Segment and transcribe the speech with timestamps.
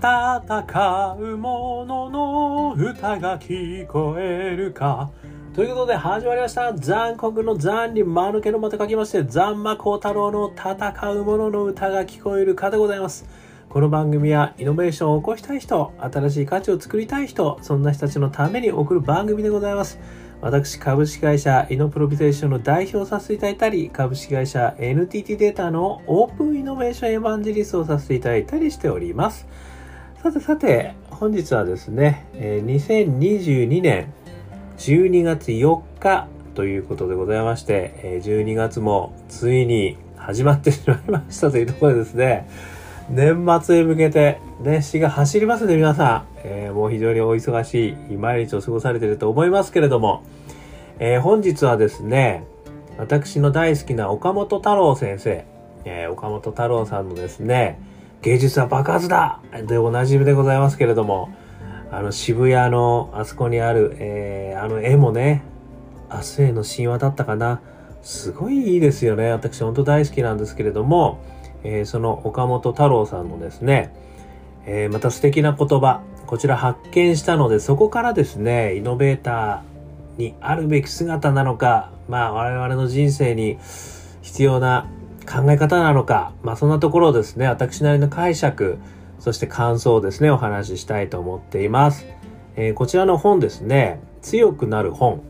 [0.00, 5.10] 戦う者の歌が聞こえるか。
[5.54, 6.72] ということで始まりました。
[6.72, 13.26] 残酷の残に間抜けのまた書きまして残魔高太郎の戦う者の歌が聞こえるかでございます。
[13.68, 19.98] この番組はイノベーションを起こしたい人新しい価値を作りたい人そんな人たちのために送る番組でございます。
[20.40, 29.46] 私、株式会社イノプロビゼーションの代表をさせていただいたり、株式会社 NTT データのオープンイノベーションエヴァンジリストをさせていただいたりしております。
[30.22, 34.12] さてさて、本日はですね、2022年
[34.76, 42.46] 12月4日ということでございまして、12月もついに始まってしまいましたというところでですね、
[43.08, 46.26] 年末へ向けて熱視が走りますね、皆さん。
[46.44, 50.22] えー、もう非常にお忙しい毎日を過ごされていると思いますけれども、
[50.98, 52.44] えー、本日はですね、
[52.98, 55.46] 私の大好きな岡本太郎先生、
[55.86, 57.78] えー、岡本太郎さんのですね、
[58.22, 61.34] 芸術は爆発だでおなじみでございますけれども、
[61.90, 65.42] あの渋谷のあそこにある、えー、あの絵もね、
[66.12, 67.60] 明日への神話だったかな。
[68.02, 69.30] すごいいいですよね。
[69.30, 71.22] 私本当大好きなんですけれども、
[71.64, 73.94] えー、その岡本太郎さんのですね、
[74.66, 83.58] えー、また素敵な言葉、こちら発見したので、そこからですね、イノベーターにあるべき姿なのか、まあ我々の人生に
[84.20, 84.86] 必要な
[85.26, 88.78] 考え方なのか、まあそんなところをですね、私なりの解釈、
[89.18, 92.06] そして感想をですね、お話ししたいと思っています。
[92.56, 95.22] えー、こちらの本ですね、強くなる本、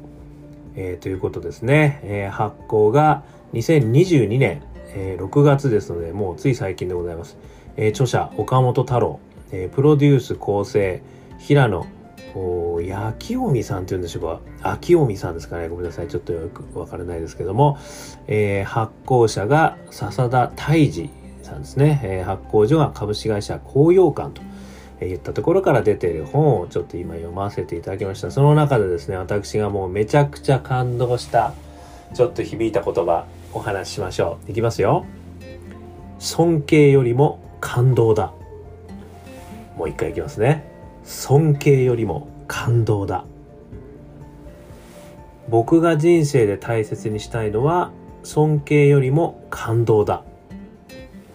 [0.75, 4.63] えー、ということですね、えー、発行が2022年
[4.95, 7.37] えー、6月ですので、もうつい最近でございます。
[7.77, 9.21] え、著者、岡本太郎、
[9.53, 11.03] え、プロデュース構成、
[11.39, 11.87] 平野、
[12.83, 14.23] 焼きおみさんって言うんでしょう
[14.63, 14.73] か？
[14.73, 15.69] 秋おみさんですかね？
[15.69, 16.09] ごめんなさい。
[16.09, 17.79] ちょっとよくわからないですけども、
[18.27, 21.11] えー、発行者が笹田泰治
[21.43, 22.01] さんですね。
[22.05, 24.43] えー、発行所が株式会社紅葉館と。
[25.03, 28.31] 言ったところから出ている本をちょっと今読ませていただきました。
[28.31, 31.55] その中でですね、私がもうめちゃくちゃ感動した、
[32.13, 33.25] ちょっと響いた言葉、
[33.55, 34.51] お話ししましょう。
[34.51, 35.07] いきますよ。
[36.19, 38.35] 尊敬よりも感動だ。
[39.79, 40.70] もう一回いきますね。
[41.05, 43.25] 尊敬よりも感動だ。
[45.49, 47.91] 僕が人生で大切にしたいのは
[48.23, 50.23] 尊敬よりも感動だ。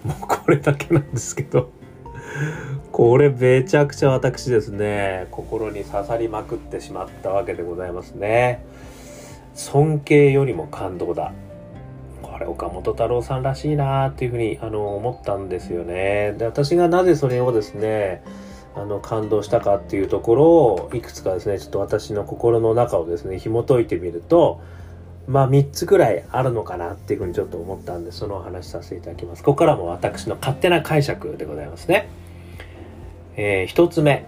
[0.04, 1.70] もうこれだけなんですけど。
[2.92, 8.64] これめちゃくちゃ私ですね、心に刺さりまくってしまったわけでございますね。
[9.54, 11.34] 尊敬よりも感動だ。
[12.22, 16.36] これ岡本太郎さんらしいなっていうふうにあの思ったんですよね。
[16.38, 18.24] で私がなぜそれをですね
[18.76, 24.62] あの感動したかっていうところをいくつかですねちょっと私の心の中をですね紐解いてみると
[25.28, 29.44] まあ3つくらいあるのかなっていうふうにちょっと思ったんでそのお話しさせていただきます。
[29.44, 32.10] ここからも私の勝手な解釈でございますね。
[33.38, 34.26] えー、1つ目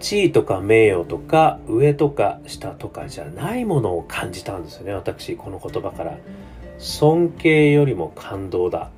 [0.00, 6.18] 地位とか名誉とか上とか下とかじゃないものを感じたんですよね私この言葉から
[6.78, 8.90] 尊敬よりも感動だ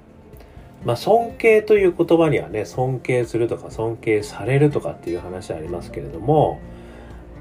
[0.84, 6.60] まあ尊敬という言葉にはね尊敬するとか尊敬されるとかっていう話ありますけれども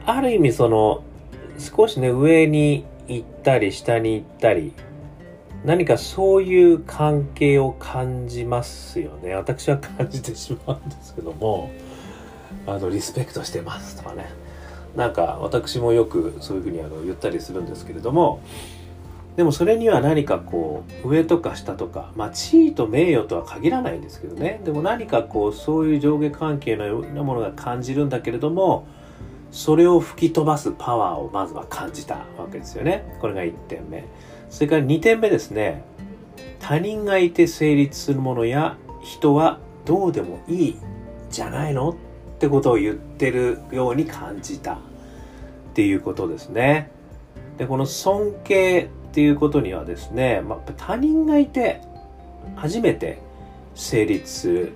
[0.06, 1.04] ある意味その
[1.58, 4.74] 少しね上に行ったり下に行ったり
[5.64, 9.34] 何かそういう関係を感じますよね。
[9.34, 11.72] 私は感じてしまうんですけども
[12.68, 14.30] あのリスペクトしてますとかね。
[14.96, 18.42] なんか私もよくそういうふうにあの言ったりするんですけれども
[19.36, 24.62] でもそれには何かこう上とか下とかまあ地位と名誉とは限らないんですけどね。
[24.64, 28.88] でも何かこうそういう上下関係のようなものが感じるんだけれども
[29.52, 33.18] それを吹き飛ばすパワーをまずは感じたわけですよね。
[33.20, 34.06] これが1点目。
[34.50, 35.84] それから2点目ですね。
[36.60, 40.80] 他人がいて成立するものや人はどうでもいい
[41.30, 41.90] じゃないの？
[41.90, 41.96] っ
[42.40, 44.78] てことを言ってるように感じたっ
[45.74, 46.90] ていうことですね。
[47.58, 51.80] で、この尊敬っていうことにはですね、まあ、他人がいて
[52.58, 53.22] 初めて
[53.74, 54.76] 成立するっ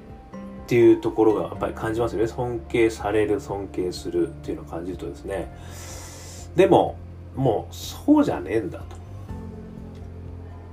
[0.65, 2.27] ていうところがやっぱり感じますよね。
[2.30, 5.51] 尊敬される、尊敬するっていうのを感じるとですね。
[6.56, 6.95] でも、
[7.36, 8.86] もうそうじゃねえんだと。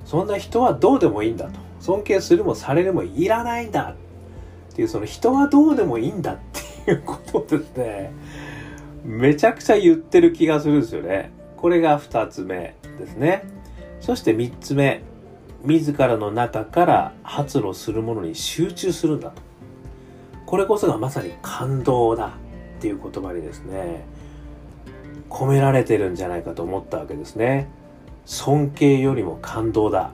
[0.04, 1.58] そんな人はどうでもいいんだと。
[1.80, 3.96] 尊敬するもされるもいらないんだ
[4.70, 6.38] っていうその人はどうでもいいんだっ
[6.84, 8.12] ていうことですね。
[9.04, 11.32] めちゃくちゃ言ってる気がするんですよね。
[11.56, 13.55] これが二つ目ですね。
[14.06, 15.02] そして三つ目。
[15.64, 19.42] 自らの中から発露するものに集中するんだと。
[20.46, 22.30] これこそがまさに感動だっ
[22.80, 24.04] ていう言葉にですね、
[25.28, 27.68] 込められてるんじゃないかと思ったわけですね。
[28.26, 30.12] 尊敬よりも感動だ。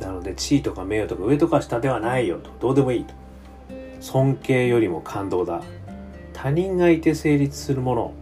[0.00, 2.50] なので地位とか名誉とか上とか下ではないよと。
[2.58, 3.14] どうでもいいと。
[4.00, 5.62] 尊敬よりも感動だ
[6.32, 8.12] 他人がいて成立するもの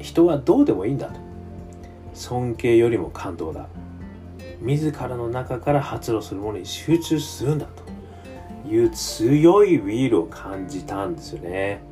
[0.00, 1.20] 人はどうでもいいんだと
[2.14, 3.68] 尊敬よりも感動だ
[4.62, 11.82] 自らの中から発露するものに集中するんだという強いウィールを感じたんですよね。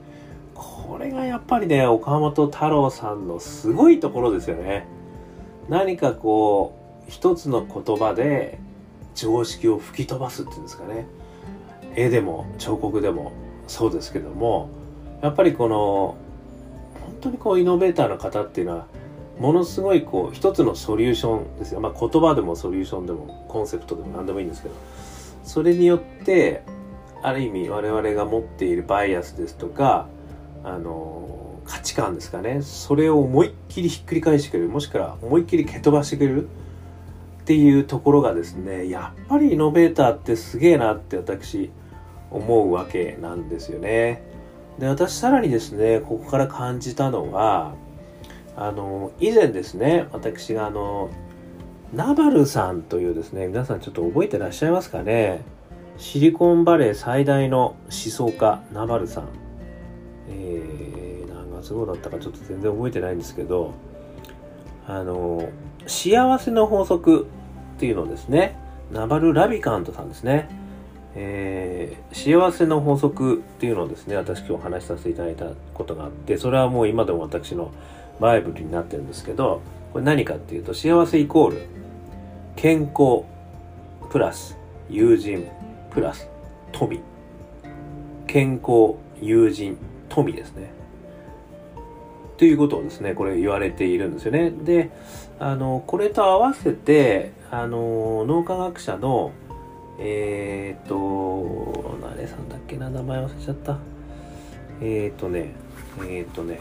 [0.54, 4.86] これがやっぱりね岡本太郎さんのすごいところですよね。
[5.68, 6.76] 何かこ
[7.06, 8.58] う一つの言葉で
[9.14, 11.06] 常識を吹き飛ばすっていうんですかね。
[11.96, 13.32] 絵でも彫刻でも
[13.66, 14.68] そうですけども
[15.22, 16.16] やっぱりこの
[17.00, 18.86] 本当にこうイノベーターの方っていうのは
[19.40, 24.74] ものすごいこう一つのソリューションですよ、まあ、言葉でもソリューションでもコンセプトでも何でもいいんですけど。
[25.42, 26.62] それによって
[27.22, 30.08] ある意味我々が持っているバイアスですとか
[30.62, 32.60] あの価値観ですかね。
[32.60, 34.68] それを思いっきりひっくり返してくれる。
[34.68, 36.48] もしくは思いっきり蹴飛ばしてくれる。
[37.40, 41.70] っていうところがですねやっぱりイノベーターってすげえなって私
[42.30, 44.22] 思うわけなんですよね。
[44.78, 47.74] で私さらにですねここから感じたのは
[48.60, 51.08] あの以前ですね私があの
[51.94, 55.42] ナバルさんというですね皆さんちょっと覚えてらっしゃいますかね
[55.96, 59.28] シリコンバレー最大の思想家ナバルさん。
[60.28, 63.74] えー、何月号だったかちょっと全然覚えてないんですけど
[64.86, 65.48] あの
[65.86, 67.26] 幸せの法則
[67.76, 68.56] っていうのをですね
[68.92, 70.48] ナバル・ラビカントさんですね。
[71.16, 77.72] えー、幸せの法則っていうのをですね私今日話しさせていただいたことがあってそれはもう今でも私の
[78.20, 79.60] バイブルになってるんですけど
[79.92, 81.66] これ何かっていうと幸せイコール
[82.54, 83.24] 健康
[84.10, 84.56] プラス
[84.88, 85.46] 友人
[85.90, 86.28] プラス
[86.72, 87.00] 富。
[88.26, 89.76] 健康友人
[90.08, 90.70] 富ですね。
[92.36, 94.50] ということをですねこれ言われているんですよね。
[94.50, 94.90] で
[95.38, 99.32] あのこれと合わせてあの脳科学者の
[100.02, 103.78] えー、っと誰さんだっけな名前忘れちゃった。
[104.80, 105.52] えー、っとね
[105.98, 106.58] えー、っとね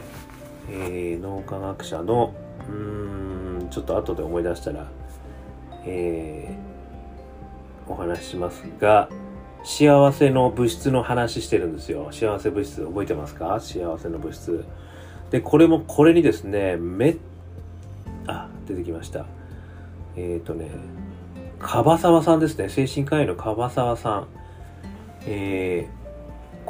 [0.68, 2.34] えー、脳科学者の
[2.68, 4.88] うーんちょっと後で思い出したら
[5.84, 9.08] えー、お話ししますが
[9.64, 12.08] 幸せの物質の話してるんですよ。
[12.12, 13.58] 幸せ物質覚えてますか？
[13.60, 14.64] 幸せの物質。
[15.30, 17.16] でこれもこれにですねめ
[18.26, 19.24] あ出てきました。
[20.16, 20.70] えっ、とね
[21.60, 24.28] 樺沢さんですね精神科医の樺沢さん
[25.26, 26.00] えー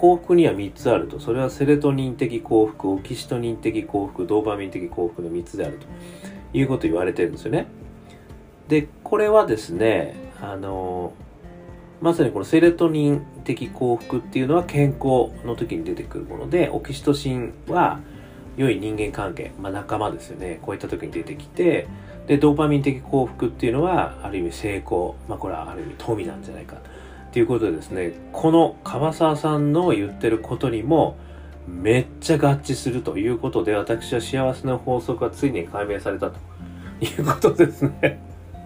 [0.01, 1.21] 幸福には3つあると。
[1.21, 5.87] それはセレトニン的幸福、オキシトニン的幸福、ドーパミン的幸福の3つであると
[6.57, 7.67] いうこと言われてるんですよね。
[8.69, 11.13] で、これはですね、あの、
[12.01, 18.01] まさにこのセレトニン的幸福っていうのは健康の時に出てくるもので、オキシトシンは
[18.57, 20.61] 良い人間関係、まあ仲間ですよね。
[20.63, 21.89] こういった時に出てきて、
[22.31, 26.77] で、ドーパミン的幸福っていうのは、ある意味成功、まあこれはある意味富なんじゃないか。
[26.77, 31.17] っていうことでですね、この樺沢さんの言ってることにも
[31.67, 36.39] めっちゃ合致するということで、私は幸せの法則がついに解明されたと
[37.05, 38.21] いうことですね。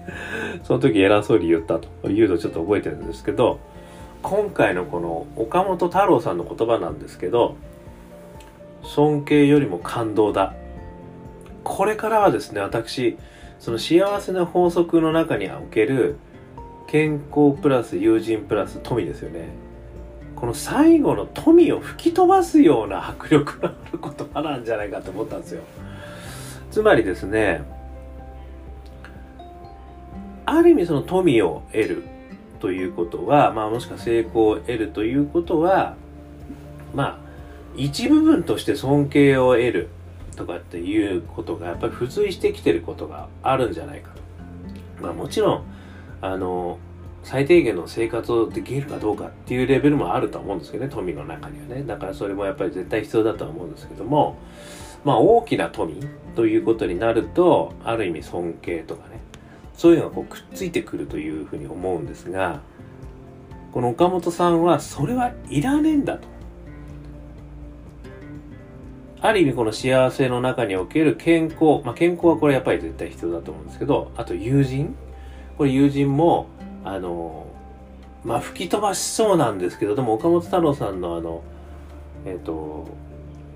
[0.65, 3.61] その時偉そうに言ったというのをちょっと覚えてるんですけど、
[4.21, 7.57] 今回のこの岡本太郎さんの言葉なんですけど、
[8.83, 10.53] 尊敬よりも感動だ。
[11.63, 13.17] これからはですね、私、
[13.65, 16.17] その幸せな法則の中における
[16.87, 19.49] 健康プラス友人プラス富ですよね。
[20.37, 25.63] この最後の富を吹き飛ばすような迫力のある言葉なんじゃないかと思ったんですよ。
[26.71, 27.63] つまりですね
[30.45, 32.03] ある意味その富を得る
[32.61, 35.97] ということは、まあもしくは成功を得るということは、
[36.93, 37.19] まあ
[37.79, 39.89] 一部分として尊敬を得る。
[40.35, 44.23] とかっていうことがやっぱり付随してきてることがあるんじゃないかと。
[45.03, 45.65] まあもちろん
[46.21, 46.79] あの
[47.23, 54.37] 最低限の生活をできるかどうかっていうレベルもあると思うんですけどね富の中にはねだからそれもやっぱり絶対必要だとは思うんですけども
[55.05, 55.95] まあ大きな富
[56.37, 59.21] ということになるとある意味尊敬とかね
[59.75, 62.61] そういうのがこうくっついてくるというふうに思うんですが
[63.73, 66.29] この岡本さんはそれはいらねえんだと
[69.27, 74.95] ある意味この幸せの中における健康、まあ、健康はこれやっぱり絶対必要だと思うんですけどあと友人。
[75.57, 76.47] これ友人も、
[76.85, 77.47] あの、
[78.25, 81.43] まあ、吹き飛ばしそうなんですけど、でも岡本太郎さんのあの、
[82.25, 82.89] えっ、ー、と、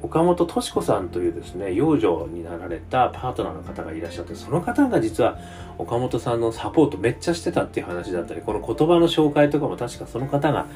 [0.00, 5.38] 岡本敏子さんというですね、養女になられたパートナーの方がいらっしゃって、その方が実は
[5.76, 10.66] 岡本さんのサポートめっちゃしてたっていう話だったり、この言葉の紹介とかも確かその方が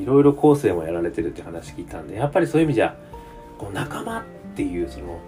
[0.00, 2.96] いろいろ構成もやられてるって話聞いたんで、やっぱりそういう意味じゃ、
[3.58, 5.18] こう仲間ってていうその、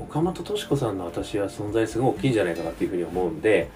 [0.00, 3.70] 岡本敏子さんの私は存在すごい大きいんじゃないかなっていうふうに思うんで、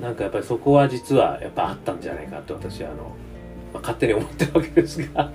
[0.00, 3.14] なんかやっぱりそこは実はやっぱあったんじゃないかって私はあの
[3.72, 5.30] まあ、勝手に思ってるわけですが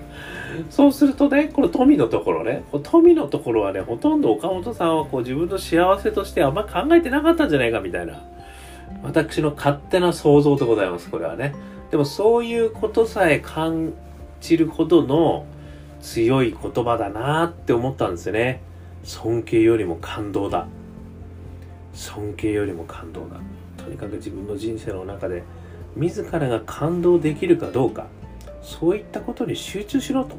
[0.70, 8.22] そうするとねこの富のところね富のところはねほとんど岡本さんはこう自分の幸せとしてあんま考えてなかったんじゃないかみたいな
[9.02, 11.54] 私の勝手な想像でございますこれはね。
[11.90, 13.92] でもそういうことさえ感
[14.40, 15.46] じるほどの
[16.00, 18.60] 強い言葉だなって思ったんですよね。
[19.06, 20.66] 尊敬よりも感動だ。
[21.92, 23.40] 尊敬よりも感動だ。
[23.76, 25.44] とにかく自分の人生の中で
[25.94, 28.06] 自らが感動できるかどうか
[28.62, 30.34] そういったことに集中しろと。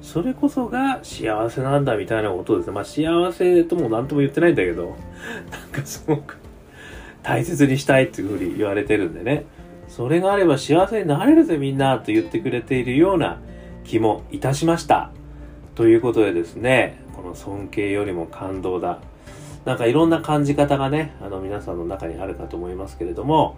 [0.00, 2.72] それこそが幸せなんだみたいなことですね。
[2.72, 4.96] まあ幸せとも何とも言ってないんだけど
[5.52, 6.38] なんかすごく
[7.22, 9.44] 大切にしたいっていうふうに言われてるんでね。
[9.86, 13.38] それがあれば幸せになれるぜみんなと言ってくれているような
[13.84, 15.10] 気もいたしました。
[15.74, 19.00] ということでですねこの尊敬よりも感動だ。
[19.64, 23.56] なんかいろんな感じ方がねあの皆さんの中にあるかと思いますけれども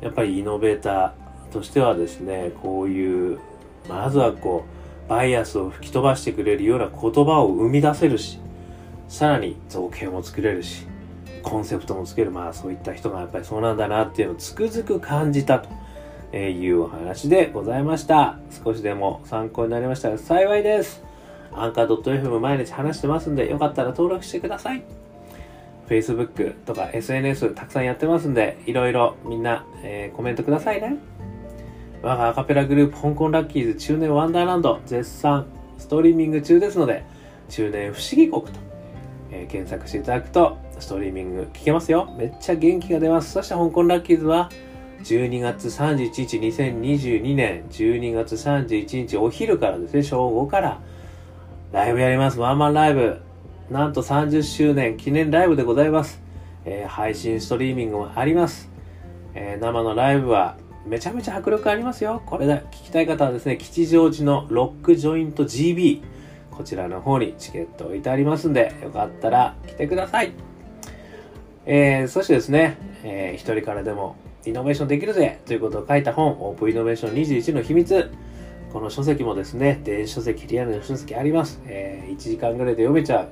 [0.00, 3.38] やっぱりイノベーターとしてはですねこういう
[3.88, 4.64] まずはこ
[5.06, 8.40] うバイアスを吹き飛ばしてくれるような言葉を生み出せるし
[9.08, 10.84] さらに造形も作れるし
[11.44, 18.36] コンセプトもつけるまあそういった人がやっぱりそうなんだなっていうのをつくづく感じたというお話でございました。
[18.50, 21.05] 少しでも参考になりましたら幸いです。
[21.56, 24.82] アンカー .fm 毎日話してますんでよかったら登録してください
[25.88, 30.96] Facebook とか SNS たくさんやってますんで、いろいろみんな、えー、コメントくださいね。
[32.02, 35.46] 我がアカペラグループ香港ラッキーズ中年ワンダーランド絶賛
[35.78, 37.04] ストリーミング中ですので、
[37.48, 38.50] 中年不思議国と、
[39.30, 42.12] えー、検索していただくとストリーミング聞けますよ。
[42.18, 43.32] めっちゃ元気が出ます。
[43.32, 44.50] そして香港ラッキーズは
[45.04, 50.80] 12月31日2022年12月31日お昼からですね、正午から
[51.72, 52.38] ライブやります。
[52.38, 53.20] ワンマンライブ。
[53.70, 56.22] なんと30周年記念ライブでございます。
[56.64, 58.70] えー、配信ストリーミングもあります。
[59.34, 60.56] えー、生のライブは
[60.86, 62.22] めちゃめちゃ迫力ありますよ。
[62.24, 66.02] これだ、聞きたい方はですね、吉祥寺のロックジョイント GB、
[66.52, 70.32] こちらの方にチケット置いてありますんで、よかったら来てください。
[71.66, 74.14] えー、そしてですね、えー、一人からでも
[74.46, 78.08] イノベーションできるぜということを書いた本、オープンイノベーション21の秘密。
[78.72, 81.60] この書籍もですね、電子書籍、リアルな書籍あります。
[81.66, 83.28] えー、1時間ぐらいで読めちゃう。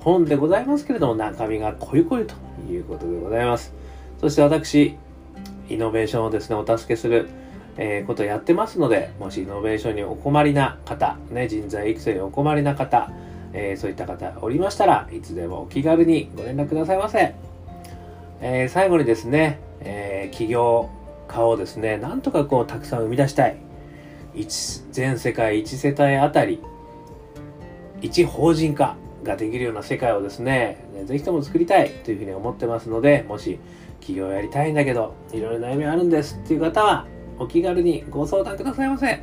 [0.00, 2.34] 本でございますけれども、中身が濃い濃いと
[2.70, 3.72] いうことでございます。
[4.20, 4.96] そして私、
[5.68, 7.28] イノベーションをですね、お助けする、
[7.76, 13.10] えー、ことをやってますので、もしイノベーションにお困りな方、ね、人材育成にお困りな方、
[13.52, 17.34] えー、そういった方おりましたらいつでもお気軽にご連絡くださいませ。
[18.40, 20.90] えー、最後にですね、え起業
[21.28, 23.56] 家をですね、なんとかこうたくさん生み出したい。
[24.92, 26.60] 全世界1世帯あたり、
[28.02, 28.96] 1法人化。
[29.24, 33.58] ができるような世界をですね、ぜひとも作りたいというふうに思ってますので、もし
[34.00, 37.06] 起業やりたいんだけど、いろいろ悩みあるんですっていう方は、
[37.38, 39.20] お気軽にご相談くださいませ。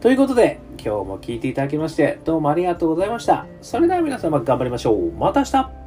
[0.00, 3.46] ということで、今日も聞いていただきまして、どうもありがとうございました。
[3.60, 5.10] それでは皆様頑張りましょう。
[5.12, 5.79] また明日